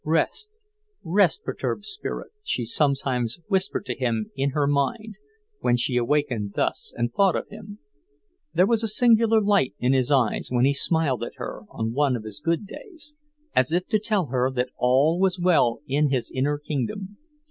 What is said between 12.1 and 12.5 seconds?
of his